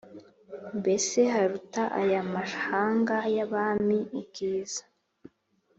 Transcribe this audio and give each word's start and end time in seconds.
Mbese 0.79 1.19
haruta 1.33 1.83
aya 2.01 2.21
mahanga 2.33 3.17
y’abami 3.35 3.99
ubwiza 4.19 4.83